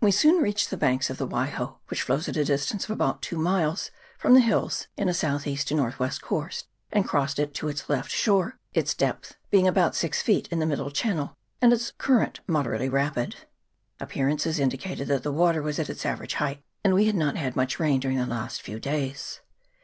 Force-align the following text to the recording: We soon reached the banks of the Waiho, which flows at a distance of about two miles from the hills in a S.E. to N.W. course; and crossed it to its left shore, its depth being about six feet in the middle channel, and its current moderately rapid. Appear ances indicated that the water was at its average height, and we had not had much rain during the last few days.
We 0.00 0.12
soon 0.12 0.40
reached 0.40 0.70
the 0.70 0.76
banks 0.76 1.10
of 1.10 1.18
the 1.18 1.26
Waiho, 1.26 1.78
which 1.88 2.02
flows 2.02 2.28
at 2.28 2.36
a 2.36 2.44
distance 2.44 2.84
of 2.84 2.90
about 2.92 3.20
two 3.20 3.36
miles 3.36 3.90
from 4.16 4.34
the 4.34 4.40
hills 4.40 4.86
in 4.96 5.08
a 5.08 5.10
S.E. 5.10 5.56
to 5.56 5.74
N.W. 5.82 6.10
course; 6.20 6.66
and 6.92 7.04
crossed 7.04 7.40
it 7.40 7.52
to 7.54 7.66
its 7.68 7.88
left 7.88 8.12
shore, 8.12 8.58
its 8.74 8.94
depth 8.94 9.34
being 9.50 9.66
about 9.66 9.96
six 9.96 10.22
feet 10.22 10.46
in 10.52 10.60
the 10.60 10.66
middle 10.66 10.92
channel, 10.92 11.36
and 11.60 11.72
its 11.72 11.90
current 11.98 12.38
moderately 12.46 12.88
rapid. 12.88 13.34
Appear 13.98 14.28
ances 14.28 14.60
indicated 14.60 15.08
that 15.08 15.24
the 15.24 15.32
water 15.32 15.60
was 15.62 15.80
at 15.80 15.90
its 15.90 16.06
average 16.06 16.34
height, 16.34 16.62
and 16.84 16.94
we 16.94 17.06
had 17.08 17.16
not 17.16 17.34
had 17.34 17.56
much 17.56 17.80
rain 17.80 17.98
during 17.98 18.18
the 18.18 18.24
last 18.24 18.62
few 18.62 18.78
days. 18.78 19.40